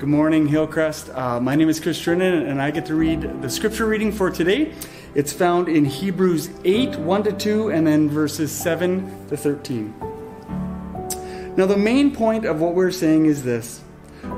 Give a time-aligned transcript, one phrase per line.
[0.00, 1.10] Good morning, Hillcrest.
[1.10, 4.30] Uh, my name is Chris Trinan, and I get to read the scripture reading for
[4.30, 4.72] today.
[5.14, 9.94] It's found in Hebrews 8 1 to 2, and then verses 7 to 13.
[11.54, 13.82] Now, the main point of what we're saying is this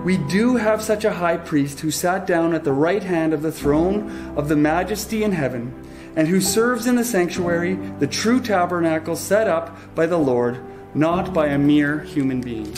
[0.02, 3.42] We do have such a high priest who sat down at the right hand of
[3.42, 5.72] the throne of the majesty in heaven,
[6.16, 10.58] and who serves in the sanctuary, the true tabernacle set up by the Lord,
[10.92, 12.74] not by a mere human being.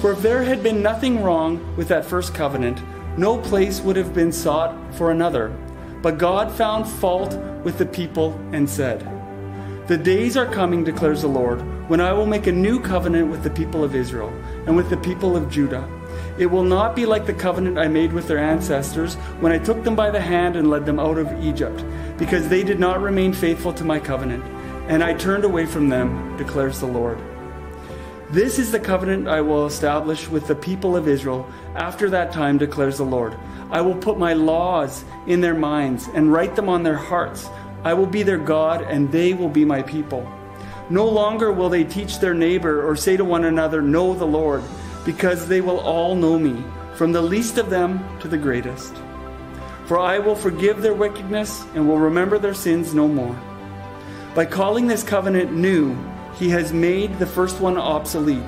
[0.00, 2.82] For if there had been nothing wrong with that first covenant,
[3.16, 5.48] no place would have been sought for another.
[6.02, 7.34] But God found fault
[7.64, 9.00] with the people and said,
[9.88, 13.42] The days are coming, declares the Lord, when I will make a new covenant with
[13.42, 14.28] the people of Israel
[14.66, 15.88] and with the people of Judah.
[16.38, 19.82] It will not be like the covenant I made with their ancestors when I took
[19.82, 21.82] them by the hand and led them out of Egypt,
[22.18, 24.44] because they did not remain faithful to my covenant,
[24.88, 27.18] and I turned away from them, declares the Lord.
[28.30, 32.58] This is the covenant I will establish with the people of Israel after that time,
[32.58, 33.36] declares the Lord.
[33.70, 37.48] I will put my laws in their minds and write them on their hearts.
[37.84, 40.28] I will be their God, and they will be my people.
[40.90, 44.64] No longer will they teach their neighbor or say to one another, Know the Lord,
[45.04, 46.64] because they will all know me,
[46.96, 48.92] from the least of them to the greatest.
[49.86, 53.38] For I will forgive their wickedness and will remember their sins no more.
[54.34, 55.96] By calling this covenant new,
[56.38, 58.42] he has made the first one obsolete,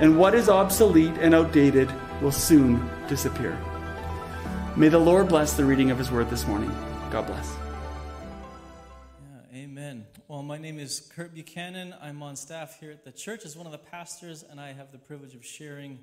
[0.00, 1.92] and what is obsolete and outdated
[2.22, 3.58] will soon disappear.
[4.74, 6.70] May the Lord bless the reading of His word this morning.
[7.10, 7.56] God bless.
[9.52, 10.06] Yeah, amen.
[10.28, 11.94] Well, my name is Kurt Buchanan.
[12.00, 14.90] I'm on staff here at the church as one of the pastors, and I have
[14.90, 15.98] the privilege of sharing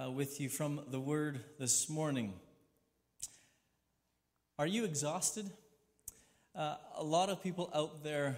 [0.00, 2.34] uh, with you from the word this morning.
[4.60, 5.50] Are you exhausted?
[6.54, 8.36] Uh, a lot of people out there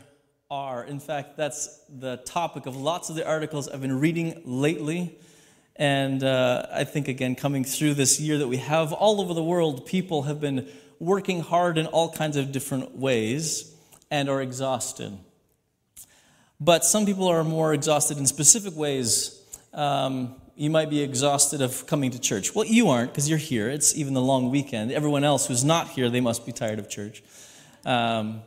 [0.51, 0.83] are.
[0.83, 5.17] In fact, that's the topic of lots of the articles I've been reading lately.
[5.77, 9.45] And uh, I think, again, coming through this year that we have all over the
[9.45, 13.73] world, people have been working hard in all kinds of different ways
[14.11, 15.17] and are exhausted.
[16.59, 19.41] But some people are more exhausted in specific ways.
[19.73, 22.57] Um, you might be exhausted of coming to church.
[22.57, 23.71] Well, you aren't because you're here.
[23.71, 24.91] It's even the long weekend.
[24.91, 27.23] Everyone else who's not here, they must be tired of church.
[27.87, 28.43] Um,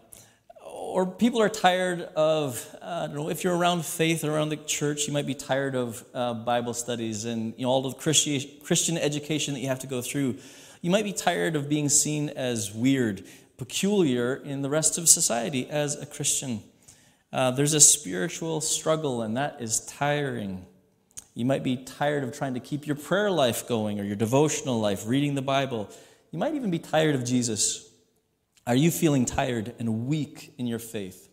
[0.93, 4.49] or people are tired of, uh, I don't know, if you're around faith or around
[4.49, 7.93] the church, you might be tired of uh, Bible studies and you know, all the
[7.93, 10.37] Christi- Christian education that you have to go through.
[10.81, 13.23] You might be tired of being seen as weird,
[13.57, 16.61] peculiar in the rest of society as a Christian.
[17.31, 20.63] Uh, there's a spiritual struggle, and that is tiring.
[21.33, 24.79] You might be tired of trying to keep your prayer life going or your devotional
[24.79, 25.89] life, reading the Bible.
[26.29, 27.89] You might even be tired of Jesus.
[28.65, 31.29] Are you feeling tired and weak in your faith?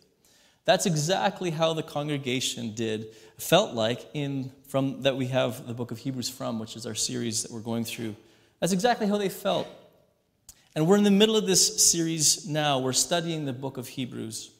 [0.65, 5.91] That's exactly how the congregation did, felt like in from that we have the book
[5.91, 8.15] of Hebrews from, which is our series that we're going through.
[8.59, 9.67] That's exactly how they felt.
[10.75, 12.79] And we're in the middle of this series now.
[12.79, 14.51] We're studying the book of Hebrews.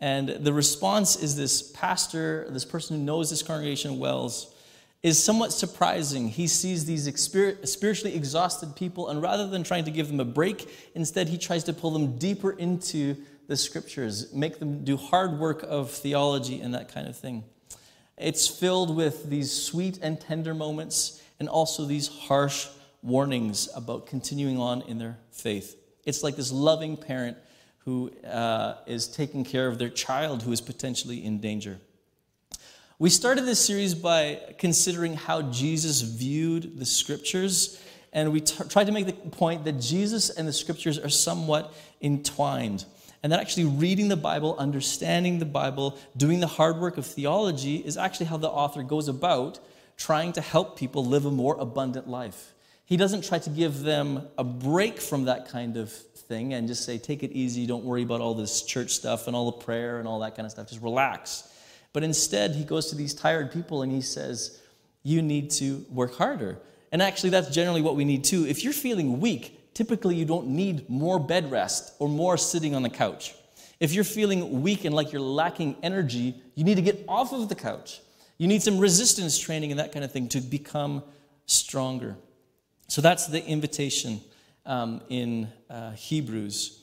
[0.00, 4.54] And the response is this pastor, this person who knows this congregation wells,
[5.02, 6.28] is somewhat surprising.
[6.28, 7.04] He sees these
[7.64, 11.64] spiritually exhausted people, and rather than trying to give them a break, instead he tries
[11.64, 13.16] to pull them deeper into
[13.46, 17.44] the scriptures, make them do hard work of theology and that kind of thing.
[18.16, 22.66] It's filled with these sweet and tender moments and also these harsh
[23.02, 25.76] warnings about continuing on in their faith.
[26.04, 27.38] It's like this loving parent
[27.84, 31.78] who uh, is taking care of their child who is potentially in danger.
[33.00, 37.80] We started this series by considering how Jesus viewed the scriptures,
[38.12, 41.72] and we t- tried to make the point that Jesus and the scriptures are somewhat
[42.02, 42.86] entwined.
[43.22, 47.76] And that actually reading the Bible, understanding the Bible, doing the hard work of theology
[47.76, 49.60] is actually how the author goes about
[49.96, 52.52] trying to help people live a more abundant life.
[52.84, 56.84] He doesn't try to give them a break from that kind of thing and just
[56.84, 60.00] say, take it easy, don't worry about all this church stuff and all the prayer
[60.00, 61.48] and all that kind of stuff, just relax.
[61.92, 64.60] But instead, he goes to these tired people and he says,
[65.02, 66.58] You need to work harder.
[66.92, 68.46] And actually, that's generally what we need too.
[68.46, 72.82] If you're feeling weak, typically you don't need more bed rest or more sitting on
[72.82, 73.34] the couch.
[73.80, 77.48] If you're feeling weak and like you're lacking energy, you need to get off of
[77.48, 78.00] the couch.
[78.38, 81.02] You need some resistance training and that kind of thing to become
[81.46, 82.16] stronger.
[82.88, 84.20] So that's the invitation
[84.64, 86.82] um, in uh, Hebrews.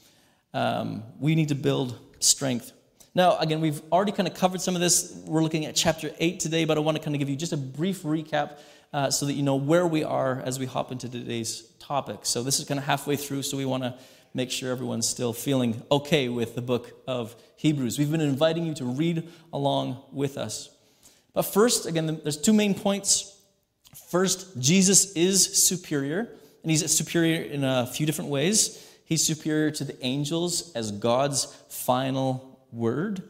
[0.53, 2.71] Um, we need to build strength.
[3.15, 5.17] Now, again, we've already kind of covered some of this.
[5.25, 7.53] We're looking at chapter 8 today, but I want to kind of give you just
[7.53, 8.59] a brief recap
[8.91, 12.19] uh, so that you know where we are as we hop into today's topic.
[12.23, 13.97] So, this is kind of halfway through, so we want to
[14.33, 17.97] make sure everyone's still feeling okay with the book of Hebrews.
[17.97, 20.69] We've been inviting you to read along with us.
[21.33, 23.33] But first, again, there's two main points.
[24.09, 26.27] First, Jesus is superior,
[26.63, 28.85] and he's superior in a few different ways.
[29.05, 33.23] He's superior to the angels as God's final word.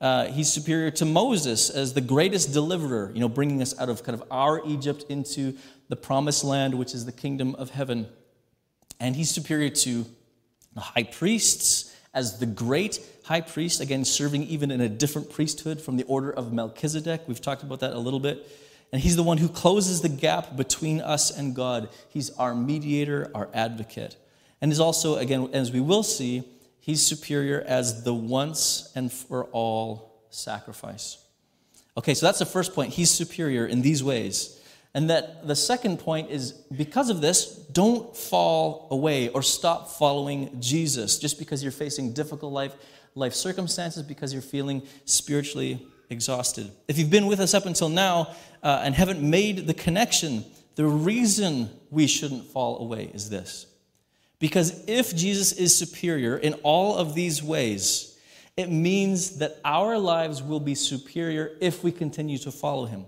[0.00, 4.02] Uh, he's superior to Moses as the greatest deliverer, you know, bringing us out of
[4.02, 5.56] kind of our Egypt into
[5.88, 8.08] the promised land, which is the kingdom of heaven.
[9.00, 10.04] And he's superior to
[10.74, 15.80] the high priests as the great high priest, again, serving even in a different priesthood
[15.80, 17.22] from the order of Melchizedek.
[17.26, 18.46] We've talked about that a little bit.
[18.92, 21.88] And he's the one who closes the gap between us and God.
[22.08, 24.16] He's our mediator, our advocate.
[24.60, 26.44] And is also, again, as we will see,
[26.86, 31.18] he's superior as the once and for all sacrifice.
[31.98, 32.92] Okay, so that's the first point.
[32.92, 34.62] He's superior in these ways.
[34.94, 40.58] And that the second point is because of this, don't fall away or stop following
[40.60, 42.74] Jesus just because you're facing difficult life,
[43.14, 46.70] life circumstances, because you're feeling spiritually exhausted.
[46.86, 50.44] If you've been with us up until now uh, and haven't made the connection,
[50.76, 53.66] the reason we shouldn't fall away is this
[54.38, 58.18] because if Jesus is superior in all of these ways,
[58.56, 63.06] it means that our lives will be superior if we continue to follow him.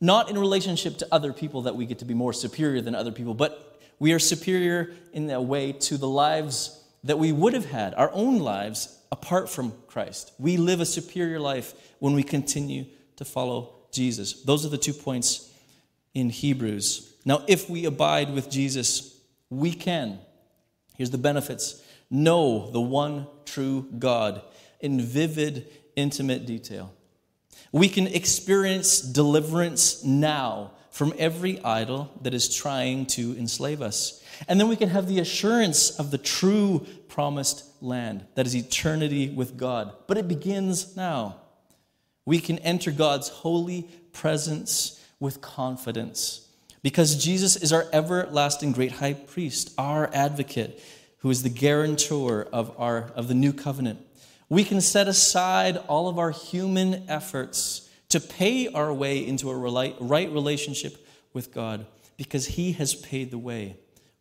[0.00, 3.12] Not in relationship to other people that we get to be more superior than other
[3.12, 7.64] people, but we are superior in a way to the lives that we would have
[7.64, 10.32] had, our own lives, apart from Christ.
[10.38, 12.84] We live a superior life when we continue
[13.16, 14.42] to follow Jesus.
[14.42, 15.50] Those are the two points
[16.12, 17.14] in Hebrews.
[17.24, 19.18] Now, if we abide with Jesus,
[19.48, 20.18] we can
[20.96, 24.42] Here's the benefits know the one true God
[24.80, 25.66] in vivid,
[25.96, 26.92] intimate detail.
[27.72, 34.22] We can experience deliverance now from every idol that is trying to enslave us.
[34.48, 39.28] And then we can have the assurance of the true promised land that is eternity
[39.28, 39.92] with God.
[40.06, 41.36] But it begins now.
[42.24, 43.82] We can enter God's holy
[44.12, 46.45] presence with confidence
[46.82, 50.82] because Jesus is our everlasting great high priest, our advocate,
[51.18, 54.00] who is the guarantor of, our, of the new covenant.
[54.48, 59.56] We can set aside all of our human efforts to pay our way into a
[59.56, 61.86] right relationship with God
[62.16, 63.76] because He has paid the way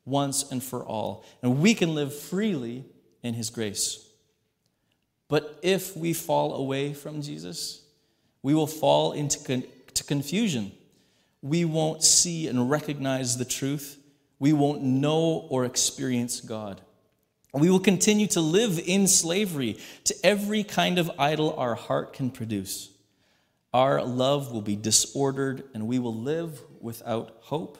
[0.05, 1.23] once and for all.
[1.41, 2.85] And we can live freely
[3.21, 4.03] in His grace.
[5.27, 7.83] But if we fall away from Jesus,
[8.41, 9.63] we will fall into con-
[10.07, 10.71] confusion
[11.45, 13.99] we won't see and recognize the truth.
[14.39, 16.81] We won't know or experience God.
[17.53, 22.31] We will continue to live in slavery to every kind of idol our heart can
[22.31, 22.89] produce.
[23.75, 27.77] Our love will be disordered and we will live without hope.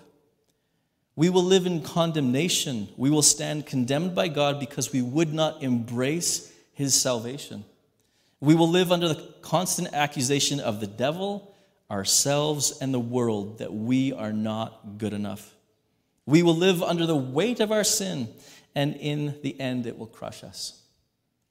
[1.15, 2.89] We will live in condemnation.
[2.97, 7.65] We will stand condemned by God because we would not embrace his salvation.
[8.39, 11.54] We will live under the constant accusation of the devil
[11.89, 15.53] ourselves and the world that we are not good enough.
[16.25, 18.29] We will live under the weight of our sin,
[18.73, 20.81] and in the end, it will crush us.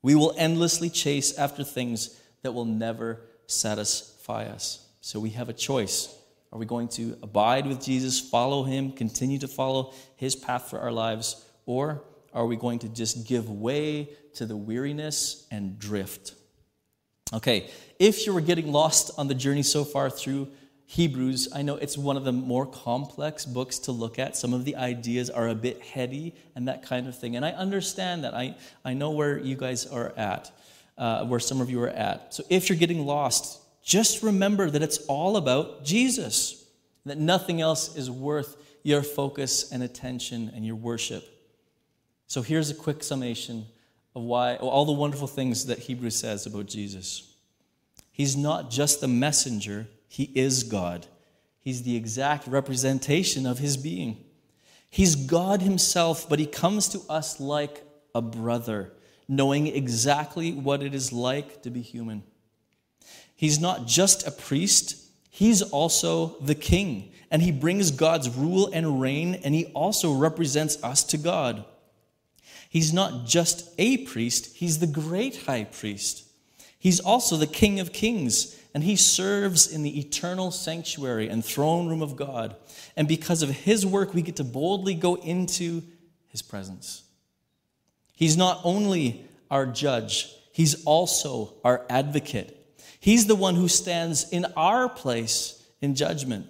[0.03, 4.87] We will endlessly chase after things that will never satisfy us.
[5.01, 6.15] So we have a choice.
[6.53, 10.79] Are we going to abide with Jesus, follow him, continue to follow his path for
[10.81, 16.35] our lives, or are we going to just give way to the weariness and drift?
[17.33, 20.49] Okay, if you were getting lost on the journey so far through
[20.87, 24.37] Hebrews, I know it's one of the more complex books to look at.
[24.37, 27.37] Some of the ideas are a bit heady and that kind of thing.
[27.37, 28.35] And I understand that.
[28.35, 30.53] I, I know where you guys are at,
[30.99, 32.35] uh, where some of you are at.
[32.35, 36.67] So if you're getting lost, just remember that it's all about Jesus,
[37.07, 41.25] that nothing else is worth your focus and attention and your worship.
[42.27, 43.67] So here's a quick summation
[44.15, 47.35] of why all the wonderful things that Hebrews says about Jesus.
[48.13, 51.07] He's not just the messenger, he is God.
[51.61, 54.25] He's the exact representation of his being.
[54.89, 57.83] He's God himself, but he comes to us like
[58.15, 58.93] a brother,
[59.27, 62.23] knowing exactly what it is like to be human.
[63.35, 64.97] He's not just a priest,
[65.31, 70.81] he's also the king, and he brings God's rule and reign, and he also represents
[70.85, 71.65] us to God.
[72.75, 76.25] He's not just a priest, he's the great high priest.
[76.77, 81.89] He's also the King of kings, and he serves in the eternal sanctuary and throne
[81.89, 82.57] room of God.
[82.97, 85.85] And because of his work, we get to boldly go into
[86.27, 87.05] his presence.
[88.17, 92.61] He's not only our judge, he's also our advocate.
[92.99, 96.49] He's the one who stands in our place in judgment.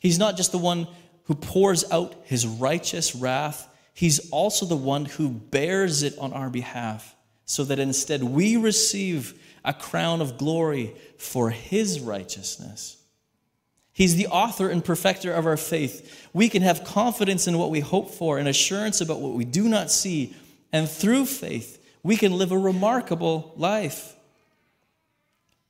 [0.00, 0.88] He's not just the one
[1.24, 6.50] who pours out his righteous wrath He's also the one who bears it on our
[6.50, 13.02] behalf, so that instead we receive a crown of glory for His righteousness.
[13.94, 16.28] He's the author and perfecter of our faith.
[16.34, 19.66] We can have confidence in what we hope for and assurance about what we do
[19.66, 20.36] not see.
[20.74, 24.14] And through faith, we can live a remarkable life.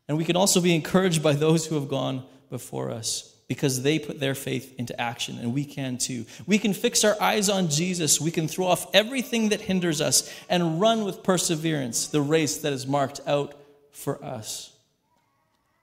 [0.09, 3.99] And we can also be encouraged by those who have gone before us because they
[3.99, 6.27] put their faith into action, and we can too.
[6.47, 8.21] We can fix our eyes on Jesus.
[8.21, 12.73] We can throw off everything that hinders us and run with perseverance the race that
[12.73, 13.55] is marked out
[13.93, 14.73] for us.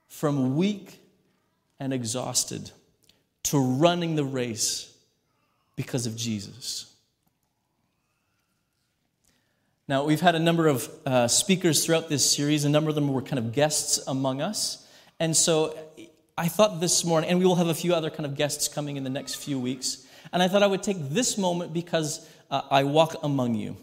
[0.09, 0.99] From weak
[1.79, 2.71] and exhausted
[3.43, 4.93] to running the race
[5.75, 6.93] because of Jesus.
[9.87, 12.63] Now, we've had a number of uh, speakers throughout this series.
[12.63, 14.87] A number of them were kind of guests among us.
[15.19, 15.77] And so
[16.35, 18.97] I thought this morning, and we will have a few other kind of guests coming
[18.97, 20.03] in the next few weeks.
[20.31, 23.77] And I thought I would take this moment because uh, I walk among you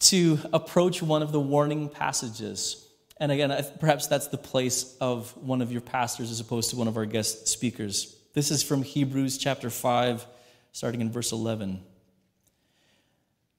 [0.00, 2.86] to approach one of the warning passages.
[3.16, 6.86] And again, perhaps that's the place of one of your pastors as opposed to one
[6.86, 8.16] of our guest speakers.
[8.32, 10.24] This is from Hebrews chapter 5,
[10.70, 11.82] starting in verse 11.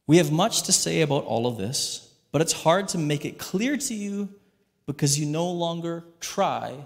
[0.08, 3.38] We have much to say about all of this, but it's hard to make it
[3.38, 4.30] clear to you
[4.86, 6.86] because you no longer try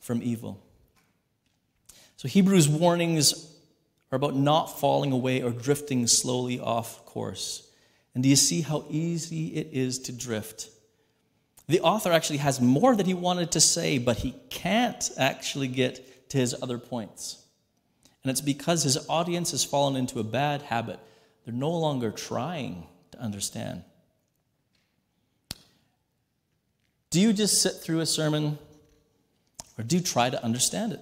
[0.00, 0.62] from evil.
[2.16, 3.54] So, Hebrews' warnings
[4.10, 7.70] are about not falling away or drifting slowly off course.
[8.14, 10.70] And do you see how easy it is to drift?
[11.68, 16.30] The author actually has more that he wanted to say, but he can't actually get
[16.30, 17.44] to his other points.
[18.22, 20.98] And it's because his audience has fallen into a bad habit
[21.48, 23.82] they're no longer trying to understand.
[27.08, 28.58] Do you just sit through a sermon
[29.78, 31.00] or do try to understand it?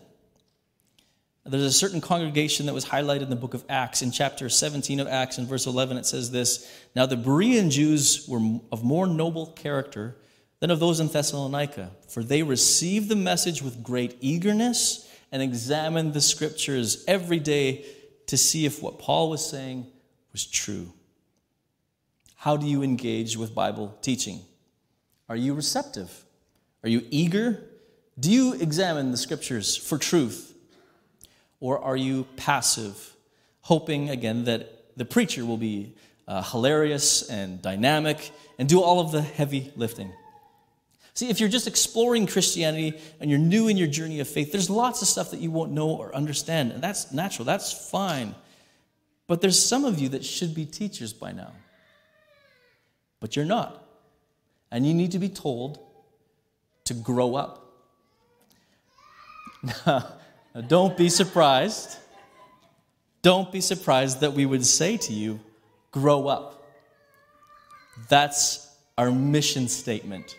[1.48, 4.02] There's a certain congregation that was highlighted in the book of Acts.
[4.02, 8.26] In chapter 17 of Acts, in verse 11, it says this Now the Berean Jews
[8.28, 8.40] were
[8.72, 10.16] of more noble character
[10.58, 16.14] than of those in Thessalonica, for they received the message with great eagerness and examined
[16.14, 17.84] the scriptures every day
[18.26, 19.86] to see if what Paul was saying
[20.32, 20.92] was true.
[22.34, 24.40] How do you engage with Bible teaching?
[25.28, 26.24] Are you receptive?
[26.82, 27.64] Are you eager?
[28.18, 30.54] Do you examine the scriptures for truth?
[31.60, 33.14] Or are you passive,
[33.62, 35.94] hoping again that the preacher will be
[36.28, 40.12] uh, hilarious and dynamic and do all of the heavy lifting?
[41.14, 44.68] See, if you're just exploring Christianity and you're new in your journey of faith, there's
[44.68, 48.34] lots of stuff that you won't know or understand, and that's natural, that's fine.
[49.26, 51.52] But there's some of you that should be teachers by now.
[53.18, 53.82] But you're not.
[54.70, 55.78] And you need to be told
[56.84, 57.65] to grow up.
[60.68, 61.98] Don't be surprised.
[63.22, 65.40] Don't be surprised that we would say to you,
[65.90, 66.62] grow up.
[68.08, 70.36] That's our mission statement.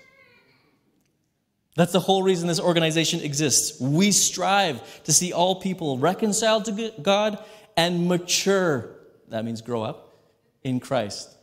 [1.76, 3.80] That's the whole reason this organization exists.
[3.80, 7.44] We strive to see all people reconciled to God
[7.76, 8.90] and mature.
[9.30, 10.16] That means grow up
[10.64, 11.36] in Christ.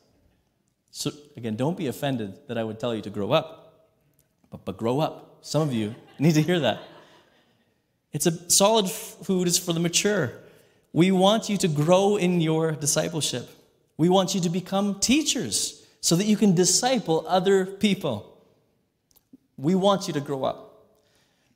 [0.91, 3.91] So, again, don't be offended that I would tell you to grow up,
[4.51, 5.39] but, but grow up.
[5.41, 6.81] Some of you need to hear that.
[8.15, 10.33] It's a solid food is for the mature.
[10.93, 13.51] We want you to grow in your discipleship.
[13.97, 18.39] We want you to become teachers so that you can disciple other people.
[19.59, 20.87] We want you to grow up.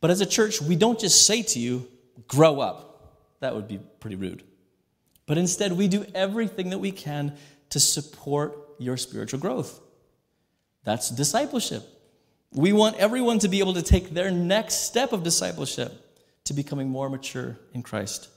[0.00, 1.86] But as a church, we don't just say to you,
[2.26, 3.14] grow up.
[3.38, 4.42] That would be pretty rude.
[5.26, 7.36] But instead, we do everything that we can
[7.70, 9.80] to support your spiritual growth.
[10.82, 11.84] That's discipleship.
[12.52, 16.07] We want everyone to be able to take their next step of discipleship
[16.48, 18.28] to becoming more mature in Christ.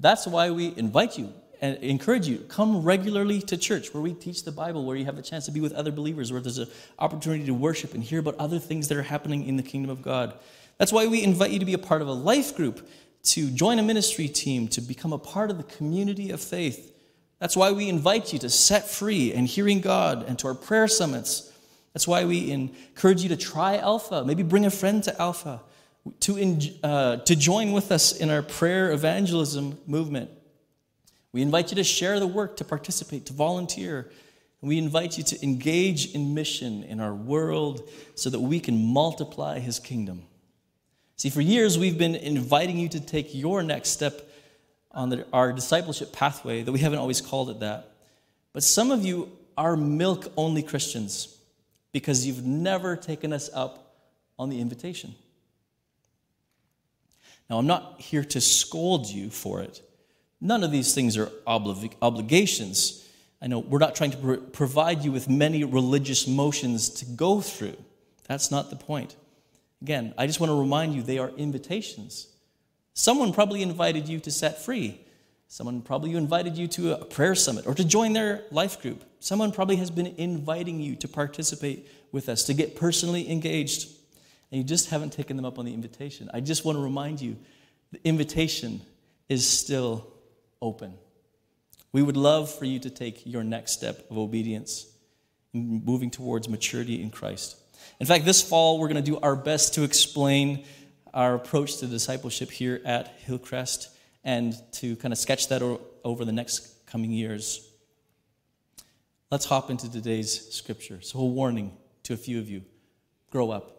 [0.00, 4.44] That's why we invite you and encourage you come regularly to church where we teach
[4.44, 6.68] the Bible, where you have a chance to be with other believers, where there's an
[6.98, 10.02] opportunity to worship and hear about other things that are happening in the kingdom of
[10.02, 10.34] God.
[10.78, 12.86] That's why we invite you to be a part of a life group
[13.24, 16.92] to join a ministry team, to become a part of the community of faith.
[17.38, 20.88] That's why we invite you to set free and hearing God and to our prayer
[20.88, 21.50] summits.
[21.92, 24.24] That's why we encourage you to try Alpha.
[24.24, 25.62] Maybe bring a friend to Alpha
[26.20, 30.30] to, uh, to join with us in our prayer evangelism movement.
[31.32, 34.10] We invite you to share the work, to participate, to volunteer.
[34.60, 39.58] We invite you to engage in mission in our world so that we can multiply
[39.58, 40.22] his kingdom.
[41.16, 44.30] See, for years we've been inviting you to take your next step
[44.90, 47.90] on the, our discipleship pathway, that we haven't always called it that.
[48.52, 51.36] But some of you are milk only Christians
[51.92, 53.96] because you've never taken us up
[54.38, 55.14] on the invitation.
[57.50, 59.82] Now, I'm not here to scold you for it.
[60.40, 63.06] None of these things are obli- obligations.
[63.40, 67.40] I know we're not trying to pro- provide you with many religious motions to go
[67.40, 67.76] through.
[68.28, 69.16] That's not the point.
[69.82, 72.28] Again, I just want to remind you they are invitations.
[72.94, 75.00] Someone probably invited you to set free.
[75.48, 79.04] Someone probably invited you to a prayer summit or to join their life group.
[79.20, 83.88] Someone probably has been inviting you to participate with us, to get personally engaged,
[84.54, 86.30] and you just haven't taken them up on the invitation.
[86.32, 87.36] I just want to remind you
[87.90, 88.80] the invitation
[89.28, 90.06] is still
[90.62, 90.94] open.
[91.90, 94.86] We would love for you to take your next step of obedience,
[95.52, 97.56] moving towards maturity in Christ.
[97.98, 100.64] In fact, this fall, we're going to do our best to explain
[101.12, 103.88] our approach to discipleship here at Hillcrest
[104.22, 105.62] and to kind of sketch that
[106.04, 107.68] over the next coming years.
[109.32, 111.00] Let's hop into today's scripture.
[111.00, 112.62] So, a warning to a few of you
[113.32, 113.73] grow up.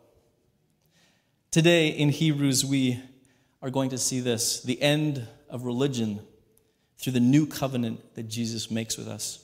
[1.55, 3.01] Today in Hebrews, we
[3.62, 6.19] are going to see this the end of religion
[6.97, 9.39] through the new covenant that Jesus makes with us.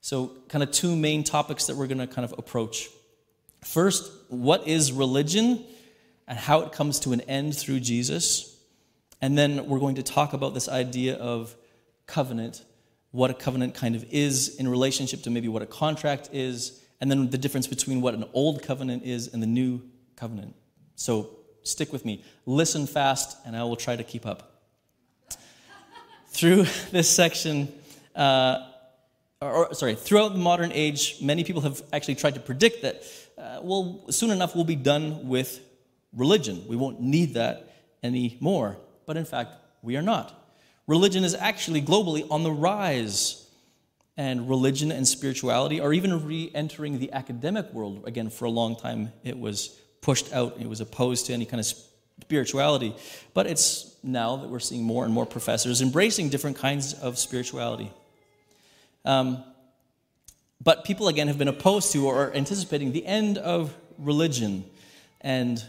[0.00, 2.88] So, kind of two main topics that we're going to kind of approach.
[3.64, 5.64] First, what is religion
[6.28, 8.56] and how it comes to an end through Jesus?
[9.20, 11.56] And then we're going to talk about this idea of
[12.06, 12.62] covenant,
[13.10, 17.10] what a covenant kind of is in relationship to maybe what a contract is, and
[17.10, 19.82] then the difference between what an old covenant is and the new
[20.14, 20.54] covenant.
[20.98, 21.30] So
[21.62, 22.22] stick with me.
[22.44, 24.60] Listen fast, and I will try to keep up.
[26.28, 27.72] Through this section,
[28.14, 28.66] uh,
[29.40, 33.04] or, or, sorry, throughout the modern age, many people have actually tried to predict that,
[33.38, 35.60] uh, well, soon enough we'll be done with
[36.12, 36.64] religion.
[36.68, 38.78] We won't need that anymore
[39.08, 40.34] but in fact, we are not.
[40.86, 43.46] Religion is actually globally on the rise.
[44.18, 48.02] And religion and spirituality are even re entering the academic world.
[48.06, 51.60] Again, for a long time, it was pushed out, it was opposed to any kind
[51.60, 51.66] of
[52.22, 52.94] spirituality.
[53.34, 57.92] But it's now that we're seeing more and more professors embracing different kinds of spirituality.
[59.04, 59.42] Um,
[60.62, 64.64] but people, again, have been opposed to or anticipating the end of religion
[65.20, 65.64] and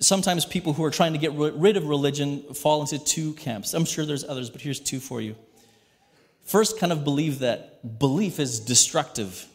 [0.00, 3.74] sometimes people who are trying to get rid of religion fall into two camps.
[3.74, 5.36] I'm sure there's others, but here's two for you.
[6.44, 9.46] First, kind of believe that belief is destructive.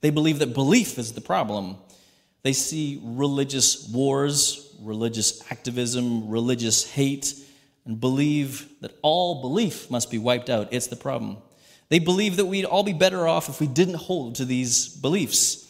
[0.00, 1.76] They believe that belief is the problem.
[2.42, 7.34] They see religious wars, religious activism, religious hate,
[7.84, 10.68] and believe that all belief must be wiped out.
[10.70, 11.38] It's the problem.
[11.88, 15.68] They believe that we'd all be better off if we didn't hold to these beliefs.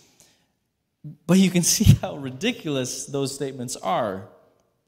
[1.27, 4.29] But you can see how ridiculous those statements are.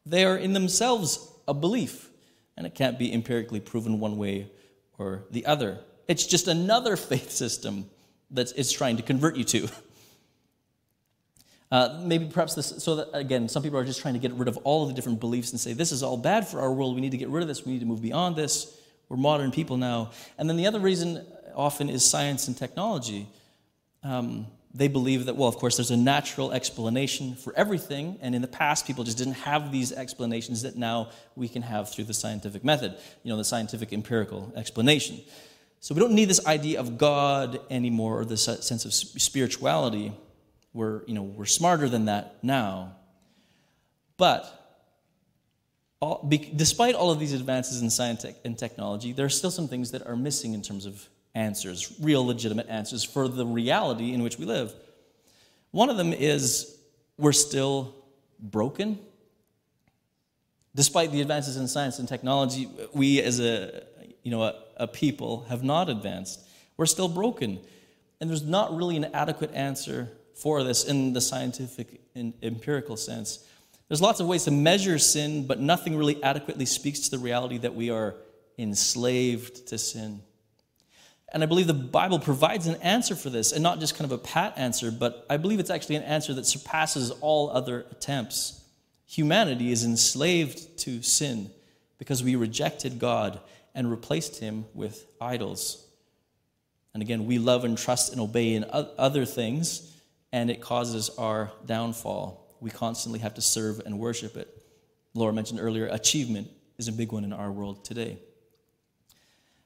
[0.04, 2.08] They are in themselves a belief,
[2.56, 4.50] and it can't be empirically proven one way
[4.98, 5.78] or the other.
[6.06, 7.88] It's just another faith system
[8.30, 9.68] that it's trying to convert you to.
[11.72, 14.46] Uh, maybe perhaps this, so that again, some people are just trying to get rid
[14.46, 16.94] of all of the different beliefs and say, this is all bad for our world.
[16.94, 17.64] We need to get rid of this.
[17.64, 18.78] We need to move beyond this.
[19.08, 20.10] We're modern people now.
[20.36, 23.26] And then the other reason often is science and technology.
[24.04, 28.42] Um, they believe that, well, of course, there's a natural explanation for everything, and in
[28.42, 32.14] the past, people just didn't have these explanations that now we can have through the
[32.14, 35.22] scientific method, you know, the scientific empirical explanation.
[35.80, 40.12] So we don't need this idea of God anymore or this sense of spirituality.
[40.74, 42.96] We're, you know, we're smarter than that now.
[44.16, 44.58] But
[46.00, 49.68] all, be, despite all of these advances in science and technology, there are still some
[49.68, 54.22] things that are missing in terms of answers, real legitimate answers for the reality in
[54.22, 54.74] which we live.
[55.70, 56.76] One of them is
[57.18, 57.94] we're still
[58.38, 58.98] broken.
[60.74, 63.84] Despite the advances in science and technology, we as a,
[64.22, 66.40] you know, a, a people have not advanced.
[66.76, 67.60] We're still broken.
[68.20, 70.10] And there's not really an adequate answer
[70.42, 73.46] for this in the scientific and empirical sense.
[73.88, 77.58] There's lots of ways to measure sin, but nothing really adequately speaks to the reality
[77.58, 78.16] that we are
[78.58, 80.20] enslaved to sin.
[81.32, 84.12] And I believe the Bible provides an answer for this, and not just kind of
[84.12, 88.62] a pat answer, but I believe it's actually an answer that surpasses all other attempts.
[89.06, 91.50] Humanity is enslaved to sin
[91.98, 93.40] because we rejected God
[93.74, 95.86] and replaced him with idols.
[96.94, 99.88] And again, we love and trust and obey in other things,
[100.32, 102.56] and it causes our downfall.
[102.60, 104.48] We constantly have to serve and worship it.
[105.14, 108.18] Laura mentioned earlier, achievement is a big one in our world today.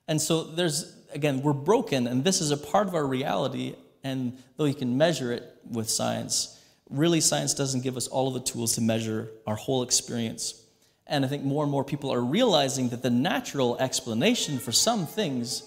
[0.09, 3.75] And so there's again, we're broken, and this is a part of our reality.
[4.05, 8.35] And though you can measure it with science, really science doesn't give us all of
[8.35, 10.63] the tools to measure our whole experience.
[11.07, 15.07] And I think more and more people are realizing that the natural explanation for some
[15.07, 15.63] things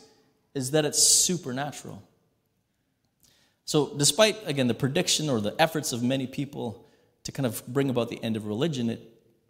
[0.53, 2.01] is that it's supernatural.
[3.69, 6.87] So, despite, again, the prediction or the efforts of many people
[7.21, 8.99] to kind of bring about the end of religion, it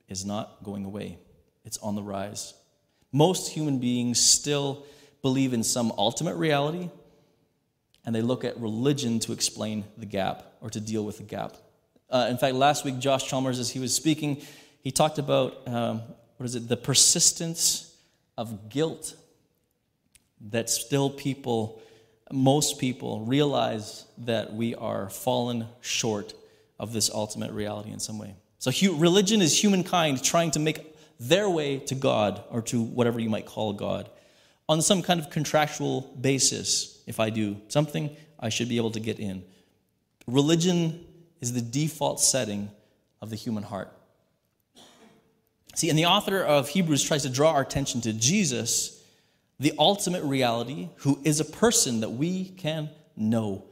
[0.09, 1.17] is not going away.
[1.63, 2.53] It's on the rise.
[3.13, 4.85] Most human beings still
[5.21, 6.89] believe in some ultimate reality,
[8.05, 11.55] and they look at religion to explain the gap or to deal with the gap.
[12.09, 14.41] Uh, in fact, last week, Josh Chalmers, as he was speaking,
[14.81, 16.01] he talked about um,
[16.35, 17.95] what is it, the persistence
[18.37, 19.15] of guilt
[20.49, 21.81] that still people,
[22.31, 26.33] most people, realize that we are fallen short
[26.79, 28.35] of this ultimate reality in some way.
[28.59, 33.29] So, religion is humankind trying to make their way to God or to whatever you
[33.29, 34.09] might call God
[34.67, 37.01] on some kind of contractual basis.
[37.07, 39.43] If I do something, I should be able to get in.
[40.27, 41.05] Religion
[41.41, 42.69] is the default setting
[43.21, 43.91] of the human heart.
[45.75, 48.98] See, and the author of Hebrews tries to draw our attention to Jesus,
[49.59, 53.65] the ultimate reality, who is a person that we can know.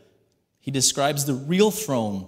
[0.59, 2.27] He describes the real throne,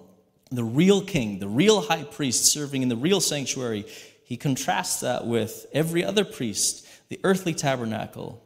[0.49, 3.85] the real king, the real high priest serving in the real sanctuary.
[4.23, 8.41] He contrasts that with every other priest, the earthly tabernacle,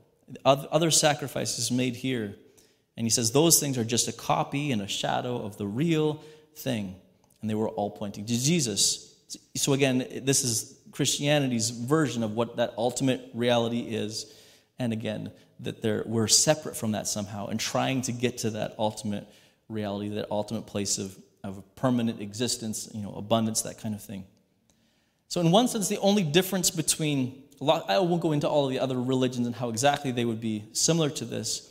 [0.46, 2.36] other sacrifices made here.
[2.98, 6.24] And he says those things are just a copy and a shadow of the real
[6.56, 6.96] thing.
[7.42, 9.14] And they were all pointing to Jesus.
[9.56, 14.32] So, again, this is Christianity's version of what that ultimate reality is.
[14.80, 19.28] And again, that we're separate from that somehow and trying to get to that ultimate
[19.70, 24.26] reality, that ultimate place of, of permanent existence, you know, abundance, that kind of thing.
[25.28, 28.80] So, in one sense, the only difference between, I won't go into all of the
[28.80, 31.70] other religions and how exactly they would be similar to this.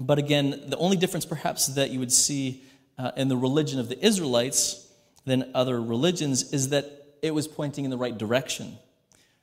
[0.00, 2.62] But again, the only difference perhaps that you would see
[2.98, 4.88] uh, in the religion of the Israelites
[5.24, 6.90] than other religions is that
[7.22, 8.78] it was pointing in the right direction.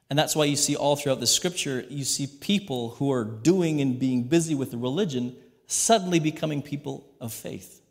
[0.09, 3.79] And that's why you see all throughout the scripture, you see people who are doing
[3.81, 5.35] and being busy with the religion
[5.67, 7.81] suddenly becoming people of faith.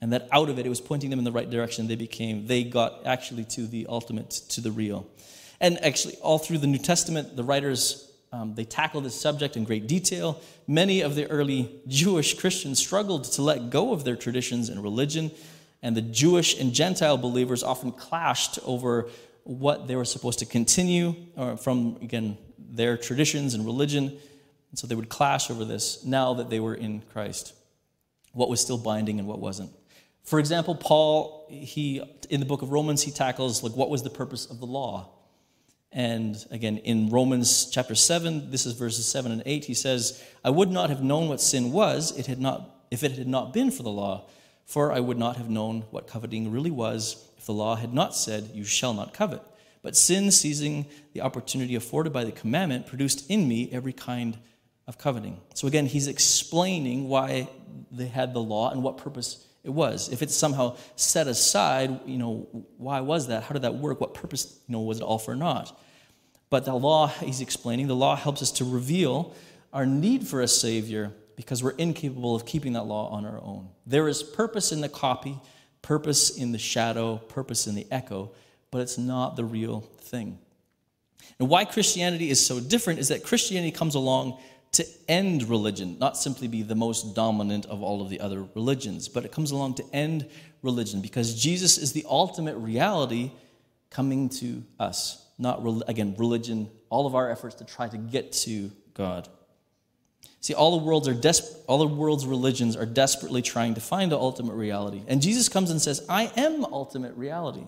[0.00, 1.88] And that out of it, it was pointing them in the right direction.
[1.88, 5.06] They became, they got actually to the ultimate, to the real.
[5.60, 9.64] And actually, all through the New Testament, the writers um, they tackle this subject in
[9.64, 10.40] great detail.
[10.68, 15.32] Many of the early Jewish Christians struggled to let go of their traditions and religion,
[15.82, 19.08] and the Jewish and Gentile believers often clashed over
[19.44, 24.06] what they were supposed to continue uh, from, again, their traditions and religion.
[24.70, 27.54] And so they would clash over this now that they were in Christ.
[28.32, 29.70] What was still binding and what wasn't.
[30.22, 34.10] For example, Paul, he in the book of Romans, he tackles like what was the
[34.10, 35.08] purpose of the law?
[35.92, 40.50] And again, in Romans chapter 7, this is verses 7 and 8, he says, I
[40.50, 43.72] would not have known what sin was it had not, if it had not been
[43.72, 44.28] for the law,
[44.66, 48.14] for I would not have known what coveting really was if the law had not
[48.14, 49.40] said, You shall not covet.
[49.80, 54.36] But sin, seizing the opportunity afforded by the commandment, produced in me every kind
[54.86, 55.40] of coveting.
[55.54, 57.48] So again, he's explaining why
[57.90, 60.10] they had the law and what purpose it was.
[60.10, 63.44] If it's somehow set aside, you know, why was that?
[63.44, 64.02] How did that work?
[64.02, 65.80] What purpose, you know, was it all for not?
[66.50, 69.34] But the law, he's explaining, the law helps us to reveal
[69.72, 73.70] our need for a Savior because we're incapable of keeping that law on our own.
[73.86, 75.40] There is purpose in the copy,
[75.82, 78.30] purpose in the shadow, purpose in the echo,
[78.70, 80.38] but it's not the real thing.
[81.38, 84.38] And why Christianity is so different is that Christianity comes along
[84.72, 89.08] to end religion, not simply be the most dominant of all of the other religions,
[89.08, 90.28] but it comes along to end
[90.62, 93.32] religion because Jesus is the ultimate reality
[93.90, 95.26] coming to us.
[95.38, 99.28] Not, again, religion, all of our efforts to try to get to God.
[100.40, 104.10] See, all the world's are des- all the world's religions are desperately trying to find
[104.10, 105.02] the ultimate reality.
[105.06, 107.66] And Jesus comes and says, I am ultimate reality.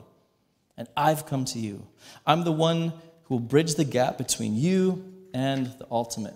[0.78, 1.86] And I've come to you.
[2.26, 5.04] I'm the one who will bridge the gap between you
[5.34, 6.34] and the ultimate.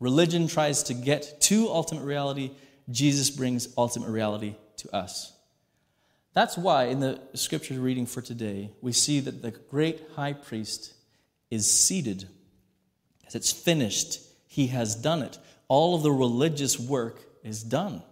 [0.00, 2.52] Religion tries to get to ultimate reality,
[2.90, 5.32] Jesus brings ultimate reality to us.
[6.32, 10.94] That's why in the scripture reading for today, we see that the great high priest
[11.50, 12.28] is seated.
[13.26, 15.38] As it's finished, he has done it.
[15.68, 18.02] All of the religious work is done.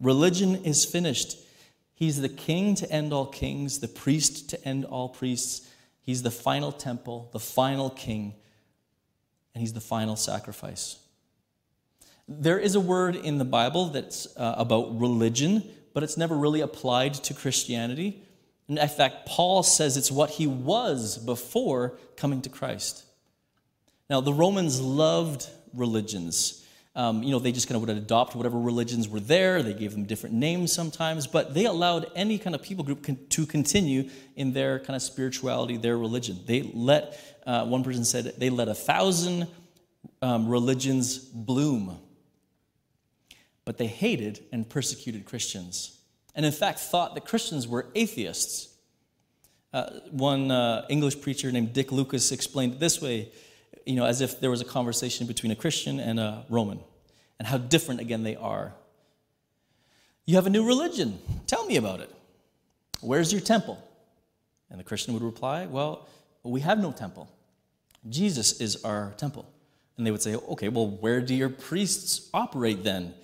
[0.00, 1.38] Religion is finished.
[1.94, 5.68] He's the king to end all kings, the priest to end all priests.
[6.02, 8.34] He's the final temple, the final king,
[9.54, 10.98] and he's the final sacrifice.
[12.28, 16.60] There is a word in the Bible that's uh, about religion, but it's never really
[16.60, 18.22] applied to Christianity.
[18.68, 23.04] In fact, Paul says it's what he was before coming to Christ.
[24.08, 26.62] Now, the Romans loved religions.
[26.94, 29.62] Um, you know, they just kind of would adopt whatever religions were there.
[29.62, 33.18] They gave them different names sometimes, but they allowed any kind of people group con-
[33.30, 36.40] to continue in their kind of spirituality, their religion.
[36.44, 39.48] They let, uh, one person said, they let a thousand
[40.20, 41.98] um, religions bloom.
[43.64, 45.98] But they hated and persecuted Christians.
[46.34, 48.68] And in fact, thought that Christians were atheists.
[49.72, 53.32] Uh, one uh, English preacher named Dick Lucas explained it this way
[53.84, 56.80] you know, as if there was a conversation between a Christian and a Roman,
[57.38, 58.72] and how different, again, they are.
[60.26, 61.18] You have a new religion.
[61.46, 62.10] Tell me about it.
[63.00, 63.82] Where's your temple?
[64.70, 66.08] And the Christian would reply, Well,
[66.42, 67.28] we have no temple.
[68.08, 69.46] Jesus is our temple.
[69.96, 73.14] And they would say, Okay, well, where do your priests operate then?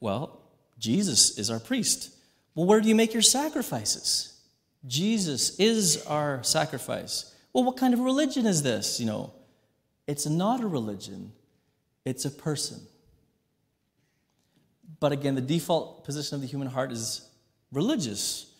[0.00, 0.40] Well,
[0.78, 2.14] Jesus is our priest.
[2.54, 4.38] Well, where do you make your sacrifices?
[4.86, 7.34] Jesus is our sacrifice.
[7.52, 8.98] Well, what kind of religion is this?
[8.98, 9.32] You know,
[10.10, 11.30] it's not a religion,
[12.04, 12.80] it's a person.
[14.98, 17.28] But again, the default position of the human heart is
[17.70, 18.52] religious.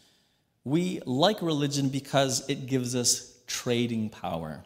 [0.63, 4.63] We like religion because it gives us trading power.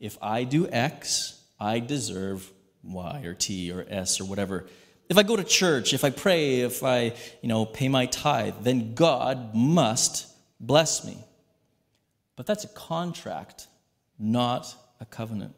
[0.00, 2.50] If I do X, I deserve
[2.82, 4.66] Y or T or S or whatever.
[5.08, 8.56] If I go to church, if I pray, if I, you know, pay my tithe,
[8.62, 10.26] then God must
[10.58, 11.16] bless me.
[12.34, 13.68] But that's a contract,
[14.18, 15.54] not a covenant.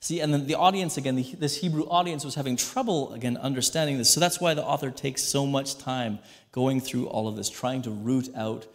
[0.00, 3.98] See, and then the audience, again, the, this Hebrew audience was having trouble, again, understanding
[3.98, 4.10] this.
[4.10, 6.20] So that's why the author takes so much time
[6.52, 8.66] going through all of this, trying to root out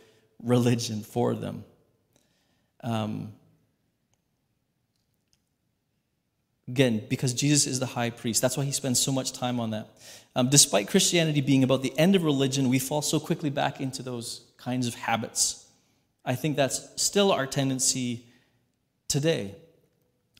[0.44, 1.64] religion for them.
[2.84, 3.32] Um,
[6.68, 8.42] again, because Jesus is the high priest.
[8.42, 9.88] That's why he spends so much time on that.
[10.36, 14.04] Um, despite Christianity being about the end of religion, we fall so quickly back into
[14.04, 15.66] those kinds of habits.
[16.26, 18.26] I think that's still our tendency
[19.08, 19.56] today.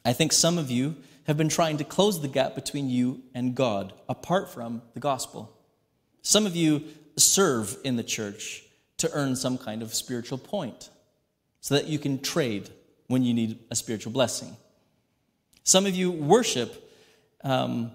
[0.06, 3.56] I think some of you have been trying to close the gap between you and
[3.56, 5.58] God apart from the gospel.
[6.22, 6.84] Some of you
[7.16, 8.64] serve in the church
[8.98, 10.90] to earn some kind of spiritual point
[11.62, 12.70] so that you can trade
[13.08, 14.56] when you need a spiritual blessing.
[15.64, 16.92] Some of you worship
[17.44, 17.92] um,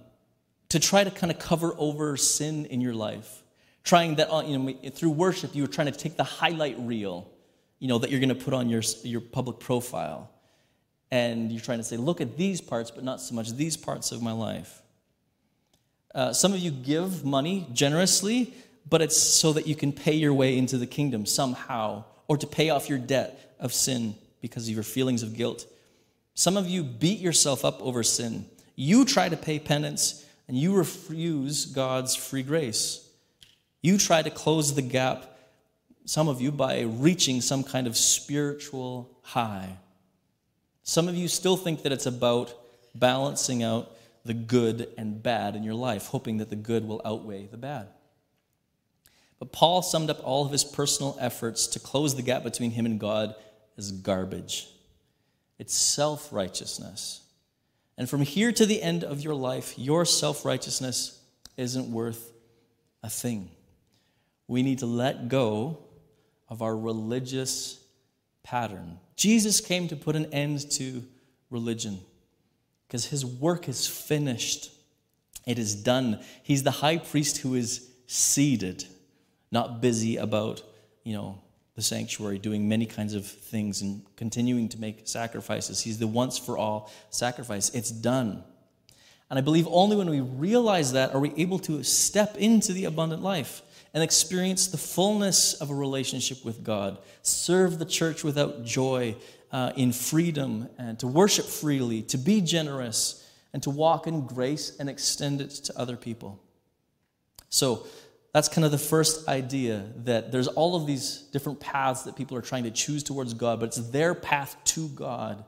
[0.70, 3.42] to try to kind of cover over sin in your life,
[3.84, 7.30] trying that you know through worship you are trying to take the highlight reel,
[7.78, 10.30] you know that you're going to put on your your public profile
[11.10, 14.12] and you're trying to say, look at these parts, but not so much these parts
[14.12, 14.82] of my life.
[16.14, 18.52] Uh, some of you give money generously,
[18.88, 22.46] but it's so that you can pay your way into the kingdom somehow, or to
[22.46, 25.66] pay off your debt of sin because of your feelings of guilt.
[26.34, 28.46] Some of you beat yourself up over sin.
[28.76, 33.06] You try to pay penance, and you refuse God's free grace.
[33.82, 35.38] You try to close the gap,
[36.04, 39.76] some of you, by reaching some kind of spiritual high.
[40.88, 42.54] Some of you still think that it's about
[42.94, 47.44] balancing out the good and bad in your life, hoping that the good will outweigh
[47.44, 47.88] the bad.
[49.38, 52.86] But Paul summed up all of his personal efforts to close the gap between him
[52.86, 53.34] and God
[53.76, 54.66] as garbage.
[55.58, 57.20] It's self righteousness.
[57.98, 61.20] And from here to the end of your life, your self righteousness
[61.58, 62.32] isn't worth
[63.02, 63.50] a thing.
[64.46, 65.80] We need to let go
[66.48, 67.78] of our religious
[68.48, 68.98] pattern.
[69.14, 71.04] Jesus came to put an end to
[71.50, 72.00] religion
[72.86, 74.70] because his work is finished.
[75.46, 76.20] It is done.
[76.42, 78.84] He's the high priest who is seated,
[79.50, 80.62] not busy about,
[81.04, 81.42] you know,
[81.74, 85.80] the sanctuary, doing many kinds of things and continuing to make sacrifices.
[85.80, 87.70] He's the once for all sacrifice.
[87.70, 88.42] It's done.
[89.30, 92.86] And I believe only when we realize that are we able to step into the
[92.86, 93.62] abundant life
[93.94, 99.16] and experience the fullness of a relationship with God, serve the church without joy,
[99.50, 104.76] uh, in freedom, and to worship freely, to be generous, and to walk in grace
[104.78, 106.38] and extend it to other people.
[107.48, 107.86] So,
[108.34, 112.36] that's kind of the first idea that there's all of these different paths that people
[112.36, 115.44] are trying to choose towards God, but it's their path to God.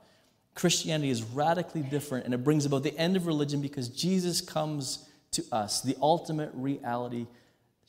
[0.55, 5.09] Christianity is radically different, and it brings about the end of religion because Jesus comes
[5.33, 7.27] to us, the ultimate reality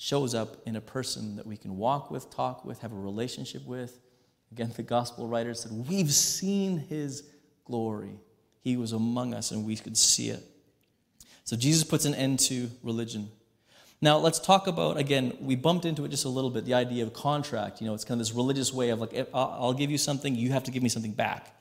[0.01, 3.63] shows up in a person that we can walk with, talk with, have a relationship
[3.67, 3.99] with.
[4.51, 7.29] Again, the gospel writer said, We've seen his
[7.65, 8.19] glory.
[8.63, 10.43] He was among us and we could see it.
[11.43, 13.29] So Jesus puts an end to religion.
[14.01, 17.03] Now, let's talk about, again, we bumped into it just a little bit, the idea
[17.03, 17.79] of contract.
[17.79, 20.51] You know, it's kind of this religious way of like, I'll give you something, you
[20.51, 21.55] have to give me something back.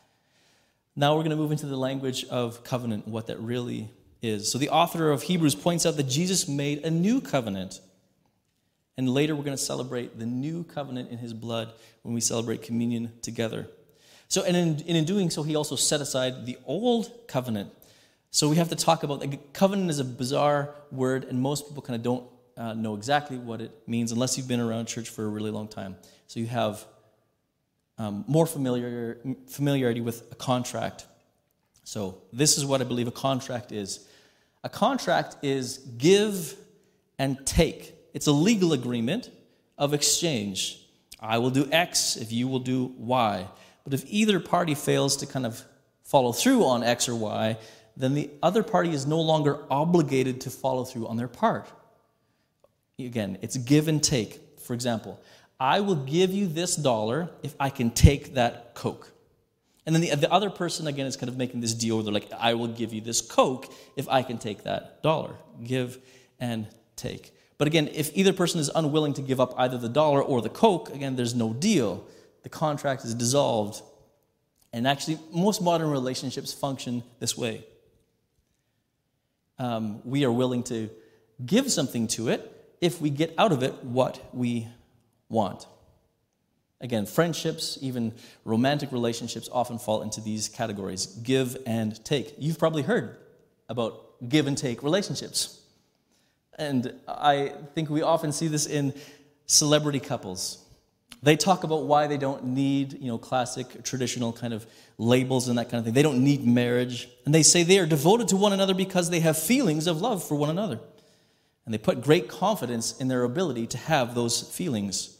[0.96, 3.90] Now we're going to move into the language of covenant, what that really
[4.22, 4.50] is.
[4.50, 7.80] So the author of Hebrews points out that Jesus made a new covenant
[8.96, 11.72] and later, we're going to celebrate the new covenant in his blood
[12.02, 13.68] when we celebrate communion together.
[14.28, 17.72] So, and in, in doing so, he also set aside the old covenant.
[18.30, 21.82] So we have to talk about like, covenant is a bizarre word, and most people
[21.82, 22.24] kind of don't
[22.56, 25.66] uh, know exactly what it means unless you've been around church for a really long
[25.66, 25.96] time.
[26.26, 26.84] So you have
[27.98, 31.06] um, more familiar, familiarity with a contract.
[31.84, 34.06] So this is what I believe a contract is.
[34.62, 36.54] A contract is give
[37.18, 37.94] and take.
[38.12, 39.30] It's a legal agreement
[39.78, 40.78] of exchange.
[41.20, 43.46] I will do X if you will do Y.
[43.84, 45.62] But if either party fails to kind of
[46.04, 47.56] follow through on X or Y,
[47.96, 51.70] then the other party is no longer obligated to follow through on their part.
[52.98, 54.60] Again, it's give and take.
[54.60, 55.20] For example,
[55.58, 59.12] I will give you this dollar if I can take that Coke.
[59.86, 62.12] And then the, the other person, again, is kind of making this deal where they're
[62.12, 65.34] like, I will give you this Coke if I can take that dollar.
[65.62, 65.98] Give
[66.38, 67.32] and take.
[67.60, 70.48] But again, if either person is unwilling to give up either the dollar or the
[70.48, 72.06] Coke, again, there's no deal.
[72.42, 73.82] The contract is dissolved.
[74.72, 77.66] And actually, most modern relationships function this way.
[79.58, 80.88] Um, we are willing to
[81.44, 84.66] give something to it if we get out of it what we
[85.28, 85.66] want.
[86.80, 88.14] Again, friendships, even
[88.46, 92.36] romantic relationships, often fall into these categories give and take.
[92.38, 93.18] You've probably heard
[93.68, 95.59] about give and take relationships.
[96.58, 98.94] And I think we often see this in
[99.46, 100.64] celebrity couples.
[101.22, 105.58] They talk about why they don't need, you know, classic, traditional kind of labels and
[105.58, 105.94] that kind of thing.
[105.94, 107.08] They don't need marriage.
[107.26, 110.26] And they say they are devoted to one another because they have feelings of love
[110.26, 110.80] for one another.
[111.64, 115.18] And they put great confidence in their ability to have those feelings.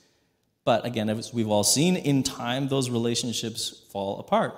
[0.64, 4.54] But again, as we've all seen, in time, those relationships fall apart.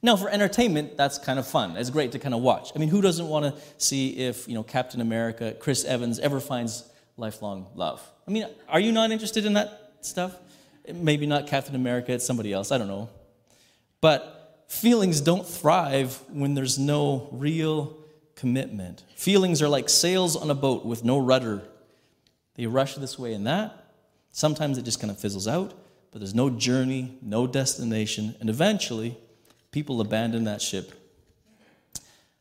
[0.00, 1.76] Now, for entertainment, that's kind of fun.
[1.76, 2.70] It's great to kind of watch.
[2.74, 6.38] I mean, who doesn't want to see if, you know, Captain America, Chris Evans, ever
[6.38, 6.84] finds
[7.16, 8.00] lifelong love?
[8.26, 10.36] I mean, are you not interested in that stuff?
[10.92, 12.70] Maybe not Captain America, it's somebody else.
[12.70, 13.08] I don't know.
[14.00, 17.98] But feelings don't thrive when there's no real
[18.36, 19.02] commitment.
[19.16, 21.62] Feelings are like sails on a boat with no rudder.
[22.54, 23.88] They rush this way and that,
[24.38, 25.74] Sometimes it just kind of fizzles out,
[26.10, 29.18] but there's no journey, no destination, and eventually
[29.70, 30.92] people abandon that ship.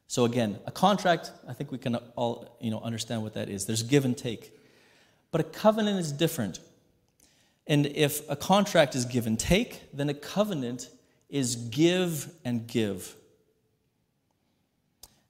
[0.08, 3.66] So again, a contract, I think we can all you know, understand what that is.
[3.66, 4.54] There's give and take.
[5.32, 6.60] But a covenant is different.
[7.68, 10.90] And if a contract is give and take, then a covenant
[11.30, 13.16] is give and give.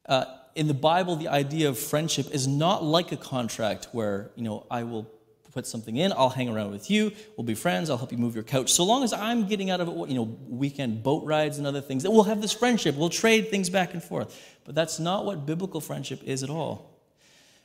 [0.06, 4.44] Uh, in the Bible, the idea of friendship is not like a contract where, you
[4.44, 5.10] know, I will
[5.58, 6.14] put something in.
[6.14, 7.12] I'll hang around with you.
[7.36, 7.90] We'll be friends.
[7.90, 8.72] I'll help you move your couch.
[8.72, 11.82] So long as I'm getting out of it, you know, weekend boat rides and other
[11.82, 12.96] things, we'll have this friendship.
[12.96, 14.40] We'll trade things back and forth.
[14.66, 17.02] But that's not what biblical friendship is at all.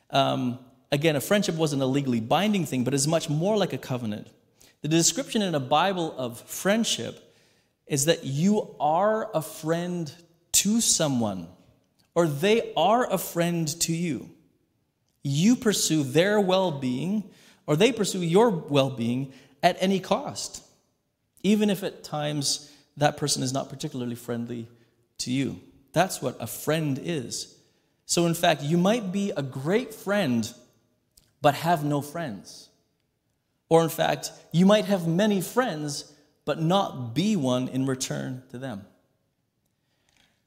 [0.09, 0.57] Um,
[0.91, 4.27] again, a friendship wasn't a legally binding thing, but is much more like a covenant.
[4.81, 7.31] The description in a Bible of friendship
[7.85, 10.11] is that you are a friend
[10.53, 11.47] to someone,
[12.15, 14.31] or they are a friend to you.
[15.23, 17.29] You pursue their well being
[17.67, 20.63] or they pursue your well being at any cost,
[21.41, 24.67] even if at times that person is not particularly friendly
[25.19, 25.59] to you.
[25.93, 27.55] That's what a friend is.
[28.05, 30.51] So, in fact, you might be a great friend,
[31.41, 32.69] but have no friends.
[33.69, 36.11] Or, in fact, you might have many friends,
[36.45, 38.85] but not be one in return to them.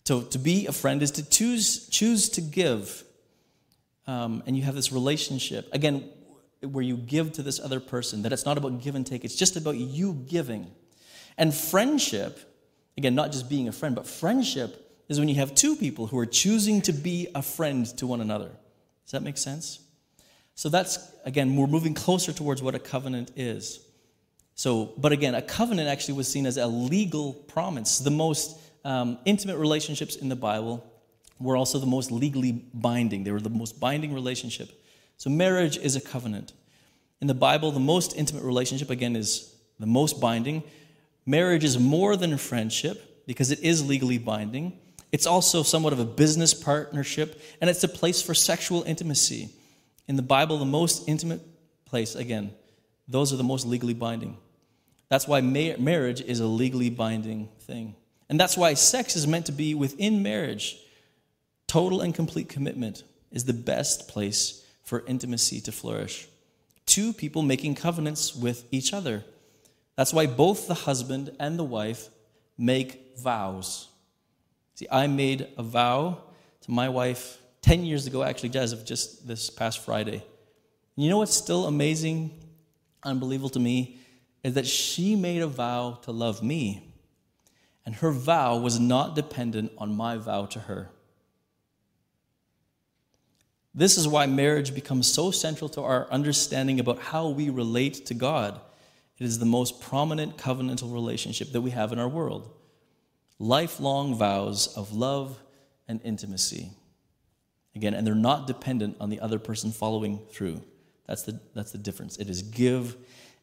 [0.04, 3.02] So, to be a friend is to choose, choose to give.
[4.06, 5.68] Um, and you have this relationship.
[5.72, 6.08] Again,
[6.66, 9.36] where you give to this other person, that it's not about give and take, it's
[9.36, 10.70] just about you giving.
[11.38, 12.38] And friendship,
[12.96, 16.18] again, not just being a friend, but friendship is when you have two people who
[16.18, 18.50] are choosing to be a friend to one another.
[19.04, 19.80] Does that make sense?
[20.54, 23.80] So that's, again, we're moving closer towards what a covenant is.
[24.54, 27.98] So, but again, a covenant actually was seen as a legal promise.
[27.98, 30.82] The most um, intimate relationships in the Bible
[31.38, 33.22] were also the most legally binding.
[33.22, 34.70] They were the most binding relationship.
[35.16, 36.52] So, marriage is a covenant.
[37.20, 40.62] In the Bible, the most intimate relationship, again, is the most binding.
[41.24, 44.78] Marriage is more than a friendship because it is legally binding.
[45.12, 49.48] It's also somewhat of a business partnership, and it's a place for sexual intimacy.
[50.08, 51.40] In the Bible, the most intimate
[51.86, 52.52] place, again,
[53.08, 54.36] those are the most legally binding.
[55.08, 57.94] That's why ma- marriage is a legally binding thing.
[58.28, 60.78] And that's why sex is meant to be within marriage.
[61.68, 66.28] Total and complete commitment is the best place for intimacy to flourish.
[66.86, 69.24] Two people making covenants with each other.
[69.96, 72.08] That's why both the husband and the wife
[72.56, 73.88] make vows.
[74.76, 76.22] See, I made a vow
[76.62, 80.22] to my wife 10 years ago, actually, as of just this past Friday.
[80.96, 82.30] And you know what's still amazing,
[83.02, 83.98] unbelievable to me,
[84.44, 86.94] is that she made a vow to love me.
[87.84, 90.90] And her vow was not dependent on my vow to her.
[93.76, 98.14] This is why marriage becomes so central to our understanding about how we relate to
[98.14, 98.58] God.
[99.18, 102.50] It is the most prominent covenantal relationship that we have in our world.
[103.38, 105.38] Lifelong vows of love
[105.86, 106.70] and intimacy.
[107.74, 110.62] Again, and they're not dependent on the other person following through.
[111.06, 112.16] That's the, that's the difference.
[112.16, 112.96] It is give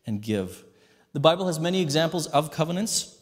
[0.07, 0.63] and give.
[1.13, 3.19] The Bible has many examples of covenants.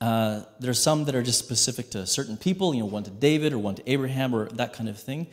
[0.00, 3.10] Uh, there are some that are just specific to certain people, you know, one to
[3.10, 5.26] David or one to Abraham or that kind of thing.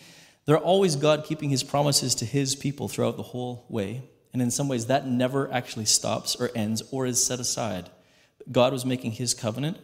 [0.46, 4.04] They're always God keeping his promises to his people throughout the whole way.
[4.32, 7.90] And in some ways, that never actually stops or ends or is set aside.
[8.52, 9.78] God was making his covenant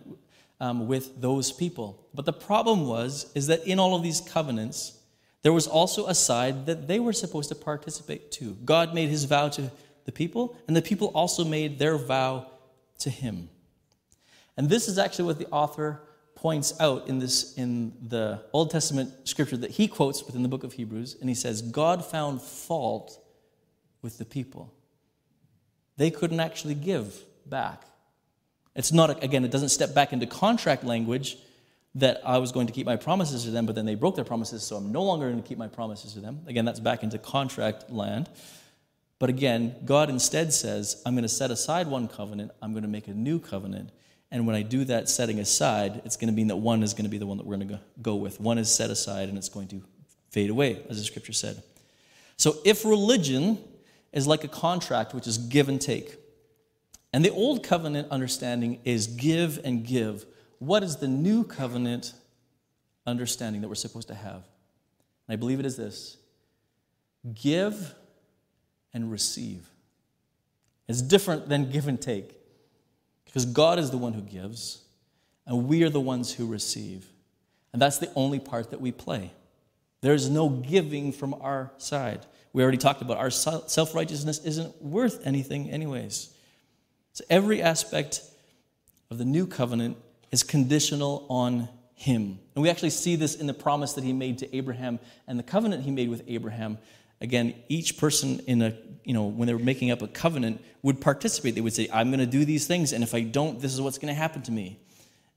[0.59, 2.07] um, with those people.
[2.13, 4.99] But the problem was, is that in all of these covenants,
[5.41, 8.55] there was also a side that they were supposed to participate to.
[8.63, 9.71] God made his vow to
[10.05, 12.51] the people, and the people also made their vow
[12.99, 13.49] to him.
[14.55, 16.01] And this is actually what the author
[16.41, 20.63] points out in this in the Old Testament scripture that he quotes within the book
[20.63, 23.23] of Hebrews, and he says, God found fault
[24.01, 24.73] with the people.
[25.97, 27.15] They couldn't actually give
[27.45, 27.83] back.
[28.75, 31.37] It's not, again, it doesn't step back into contract language
[31.93, 34.25] that I was going to keep my promises to them, but then they broke their
[34.25, 36.39] promises, so I'm no longer going to keep my promises to them.
[36.47, 38.29] Again, that's back into contract land.
[39.19, 42.89] But again, God instead says, I'm going to set aside one covenant, I'm going to
[42.89, 43.91] make a new covenant.
[44.31, 47.03] And when I do that setting aside, it's going to mean that one is going
[47.03, 48.39] to be the one that we're going to go with.
[48.39, 49.83] One is set aside and it's going to
[50.29, 51.61] fade away, as the scripture said.
[52.37, 53.59] So if religion
[54.13, 56.15] is like a contract, which is give and take,
[57.13, 60.25] and the old covenant understanding is give and give,
[60.59, 62.13] what is the new covenant
[63.05, 64.43] understanding that we're supposed to have?
[65.27, 66.17] And I believe it is this
[67.33, 67.93] give
[68.93, 69.69] and receive.
[70.87, 72.40] It's different than give and take.
[73.31, 74.81] Because God is the one who gives,
[75.47, 77.07] and we are the ones who receive.
[77.71, 79.31] And that's the only part that we play.
[80.01, 82.25] There's no giving from our side.
[82.51, 86.33] We already talked about our self righteousness isn't worth anything, anyways.
[87.13, 88.21] So every aspect
[89.09, 89.97] of the new covenant
[90.31, 92.39] is conditional on Him.
[92.55, 95.43] And we actually see this in the promise that He made to Abraham and the
[95.43, 96.77] covenant He made with Abraham.
[97.21, 101.01] Again, each person in a you know, when they were making up a covenant, would
[101.01, 101.55] participate.
[101.55, 103.81] They would say, I'm going to do these things, and if I don't, this is
[103.81, 104.79] what's going to happen to me.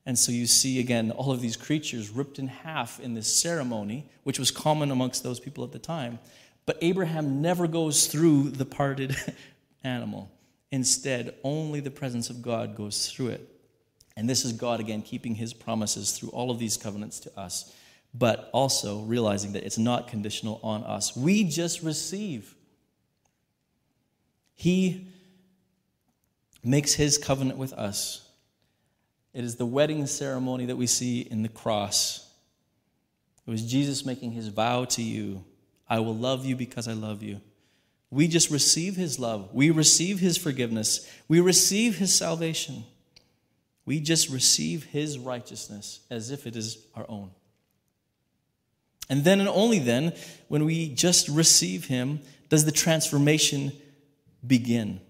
[0.06, 4.06] And so you see again all of these creatures ripped in half in this ceremony,
[4.22, 6.18] which was common amongst those people at the time.
[6.66, 9.16] But Abraham never goes through the parted
[9.84, 10.30] animal.
[10.70, 13.48] Instead, only the presence of God goes through it.
[14.16, 17.74] And this is God again keeping his promises through all of these covenants to us,
[18.14, 21.16] but also realizing that it's not conditional on us.
[21.16, 22.54] We just receive.
[24.54, 25.08] He
[26.62, 28.28] makes his covenant with us.
[29.32, 32.30] It is the wedding ceremony that we see in the cross.
[33.46, 35.44] It was Jesus making his vow to you
[35.88, 37.40] I will love you because I love you.
[38.10, 39.50] We just receive his love.
[39.52, 41.10] We receive his forgiveness.
[41.28, 42.84] We receive his salvation.
[43.84, 47.30] We just receive his righteousness as if it is our own.
[49.08, 50.14] And then and only then,
[50.48, 53.72] when we just receive him, does the transformation
[54.46, 55.00] begin.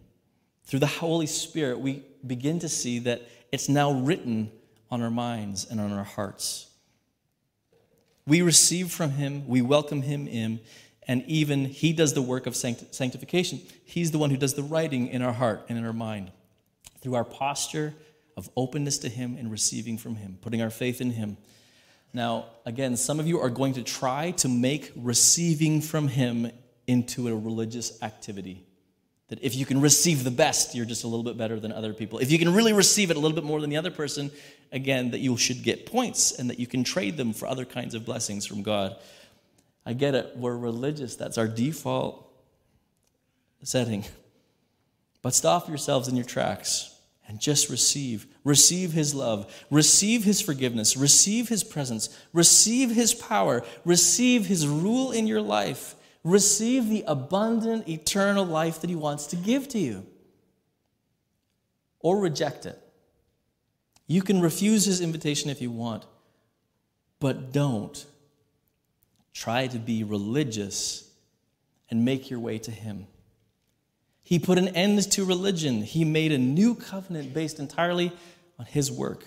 [0.64, 3.22] Through the Holy Spirit, we begin to see that
[3.52, 4.50] it's now written
[4.90, 6.68] on our minds and on our hearts.
[8.26, 10.60] We receive from Him, we welcome Him in,
[11.06, 13.60] and even He does the work of sanctification.
[13.84, 16.32] He's the one who does the writing in our heart and in our mind.
[17.00, 17.94] Through our posture
[18.36, 21.36] of openness to Him and receiving from Him, putting our faith in Him.
[22.14, 26.50] Now, again, some of you are going to try to make receiving from Him
[26.86, 28.64] into a religious activity.
[29.28, 31.92] That if you can receive the best, you're just a little bit better than other
[31.92, 32.20] people.
[32.20, 34.30] If you can really receive it a little bit more than the other person,
[34.70, 37.94] again, that you should get points and that you can trade them for other kinds
[37.94, 38.96] of blessings from God.
[39.84, 40.36] I get it.
[40.36, 41.16] We're religious.
[41.16, 42.30] That's our default
[43.64, 44.04] setting.
[45.20, 46.93] But stop yourselves in your tracks
[47.26, 48.26] and just receive.
[48.44, 49.52] Receive His love.
[49.70, 50.96] Receive His forgiveness.
[50.96, 52.16] Receive His presence.
[52.32, 53.62] Receive His power.
[53.84, 59.36] Receive His rule in your life receive the abundant eternal life that He wants to
[59.36, 60.06] give to you.
[62.00, 62.80] Or reject it.
[64.06, 66.04] You can refuse His invitation if you want,
[67.20, 68.04] but don't
[69.32, 71.08] try to be religious
[71.90, 73.06] and make your way to Him.
[74.24, 75.82] He put an end to religion.
[75.82, 78.10] He made a new covenant based entirely
[78.58, 79.24] on His work.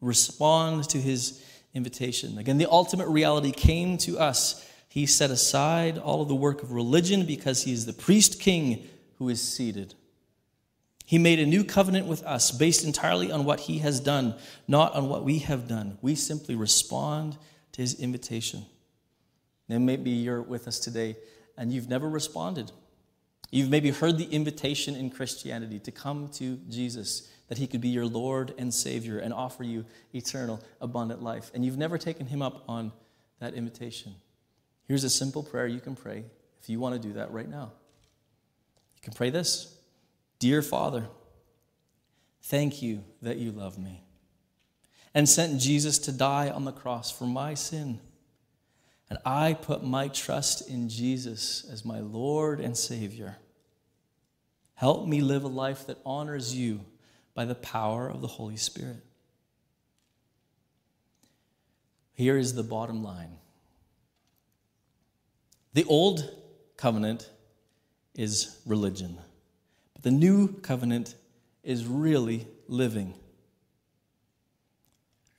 [0.00, 1.42] Respond to His
[1.74, 2.38] invitation.
[2.38, 4.68] Again, the ultimate reality came to us.
[4.86, 8.86] He set aside all of the work of religion because he is the priest king
[9.16, 9.94] who is seated.
[11.06, 14.34] He made a new covenant with us based entirely on what he has done,
[14.68, 15.96] not on what we have done.
[16.02, 17.38] We simply respond
[17.72, 18.66] to his invitation.
[19.68, 21.16] And maybe you're with us today
[21.56, 22.72] and you've never responded.
[23.50, 27.88] You've maybe heard the invitation in Christianity to come to Jesus, that he could be
[27.88, 29.84] your Lord and Savior and offer you
[30.14, 31.50] eternal, abundant life.
[31.54, 32.92] And you've never taken him up on
[33.40, 34.14] that invitation.
[34.88, 36.24] Here's a simple prayer you can pray
[36.60, 37.72] if you want to do that right now.
[38.96, 39.76] You can pray this
[40.38, 41.06] Dear Father,
[42.44, 44.02] thank you that you love me
[45.14, 48.00] and sent Jesus to die on the cross for my sin.
[49.12, 53.36] And I put my trust in Jesus as my Lord and Savior.
[54.72, 56.80] Help me live a life that honors you
[57.34, 59.04] by the power of the Holy Spirit.
[62.14, 63.36] Here is the bottom line
[65.74, 66.34] the old
[66.78, 67.28] covenant
[68.14, 69.18] is religion,
[69.92, 71.16] but the new covenant
[71.62, 73.12] is really living.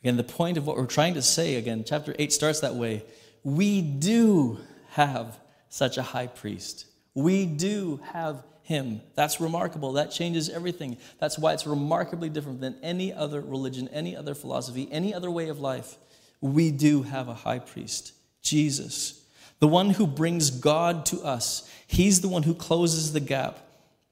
[0.04, 3.04] Again, the point of what we're trying to say, again, chapter 8 starts that way.
[3.44, 4.60] We do
[4.92, 5.40] have
[5.70, 6.86] such a high priest.
[7.14, 9.02] We do have him.
[9.16, 9.94] That's remarkable.
[9.94, 10.98] That changes everything.
[11.20, 15.50] That's why it's remarkably different than any other religion, any other philosophy, any other way
[15.50, 15.98] of life.
[16.42, 19.26] We do have a high priest, Jesus,
[19.60, 21.70] the one who brings God to us.
[21.88, 23.60] He's the one who closes the gap.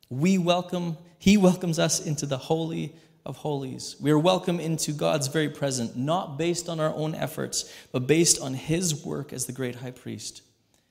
[0.09, 2.95] We welcome, he welcomes us into the holy
[3.25, 3.95] of holies.
[3.99, 8.41] We are welcome into God's very presence, not based on our own efforts, but based
[8.41, 10.41] on his work as the great high priest.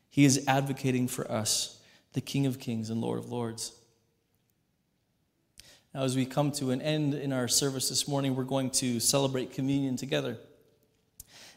[0.08, 1.80] He is advocating for us,
[2.12, 3.72] the King of kings and Lord of lords.
[5.94, 9.00] Now, as we come to an end in our service this morning, we're going to
[9.00, 10.38] celebrate communion together.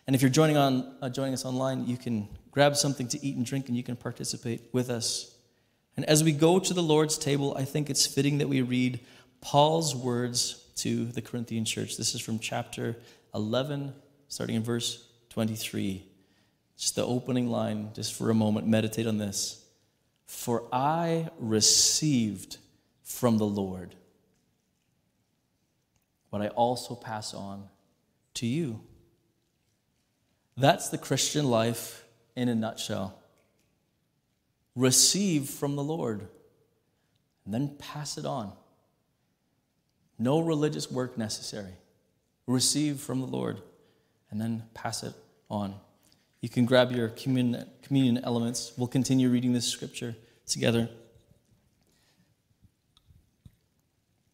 [0.07, 3.35] And if you're joining, on, uh, joining us online, you can grab something to eat
[3.35, 5.35] and drink and you can participate with us.
[5.95, 8.99] And as we go to the Lord's table, I think it's fitting that we read
[9.39, 11.97] Paul's words to the Corinthian church.
[11.97, 12.95] This is from chapter
[13.33, 13.93] 11,
[14.27, 16.05] starting in verse 23.
[16.77, 19.63] Just the opening line, just for a moment, meditate on this.
[20.25, 22.57] For I received
[23.03, 23.95] from the Lord
[26.29, 27.69] what I also pass on
[28.35, 28.81] to you.
[30.57, 32.03] That's the Christian life
[32.35, 33.19] in a nutshell.
[34.75, 36.27] Receive from the Lord
[37.45, 38.53] and then pass it on.
[40.19, 41.73] No religious work necessary.
[42.47, 43.61] Receive from the Lord
[44.29, 45.13] and then pass it
[45.49, 45.75] on.
[46.41, 48.73] You can grab your communion, communion elements.
[48.77, 50.89] We'll continue reading this scripture together.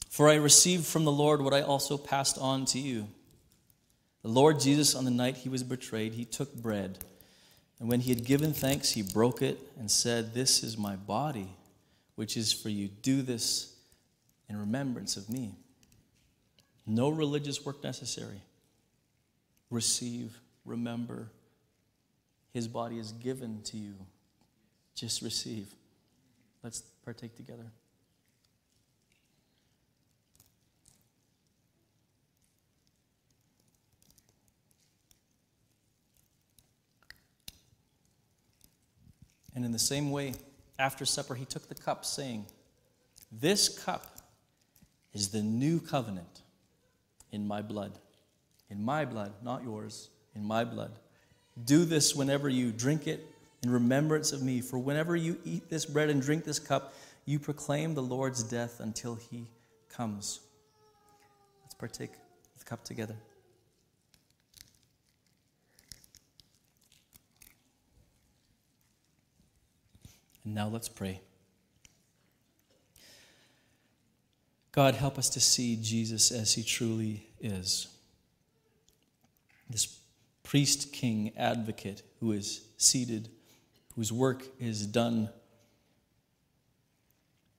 [0.10, 3.08] For I received from the Lord what I also passed on to you.
[4.22, 6.98] The Lord Jesus, on the night he was betrayed, he took bread.
[7.80, 11.56] And when he had given thanks, he broke it and said, This is my body,
[12.16, 12.90] which is for you.
[12.90, 13.76] Do this
[14.50, 15.54] in remembrance of me.
[16.90, 18.42] No religious work necessary.
[19.70, 20.36] Receive,
[20.66, 21.30] remember,
[22.52, 23.94] his body is given to you.
[24.96, 25.68] Just receive.
[26.64, 27.68] Let's partake together.
[39.54, 40.34] And in the same way,
[40.80, 42.48] after supper, he took the cup, saying,
[43.32, 44.08] This cup
[45.14, 46.42] is the new covenant
[47.32, 47.98] in my blood.
[48.70, 50.92] In my blood, not yours, in my blood.
[51.66, 53.26] Do this whenever you drink it
[53.64, 54.62] in remembrance of me.
[54.62, 56.94] For whenever you eat this bread and drink this cup,
[57.26, 59.48] you proclaim the Lord's death until he
[59.90, 60.40] comes.
[61.64, 63.16] Let's partake of the cup together.
[70.44, 71.22] And now let's pray.
[74.72, 77.88] God, help us to see Jesus as he truly is.
[79.70, 80.00] This
[80.44, 83.30] priest, king, advocate who is seated,
[83.96, 85.30] whose work is done,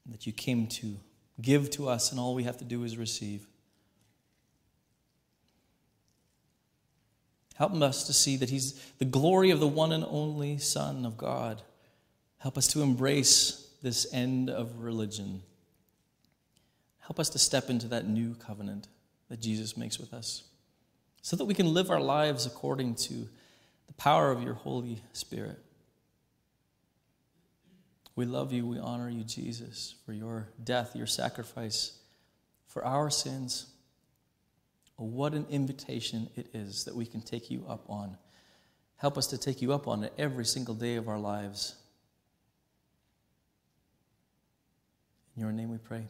[0.07, 0.97] that you came to
[1.41, 3.47] give to us, and all we have to do is receive.
[7.55, 11.19] Help us to see that He's the glory of the one and only Son of
[11.19, 11.61] God.
[12.39, 15.43] Help us to embrace this end of religion
[17.11, 18.87] Help us to step into that new covenant
[19.31, 20.45] that Jesus makes with us
[21.23, 23.29] so that we can live our lives according to
[23.89, 25.59] the power of your Holy Spirit.
[28.15, 28.65] We love you.
[28.65, 31.99] We honor you, Jesus, for your death, your sacrifice,
[32.69, 33.67] for our sins.
[34.95, 38.17] What an invitation it is that we can take you up on.
[38.99, 41.75] Help us to take you up on it every single day of our lives.
[45.35, 46.07] In your name we pray.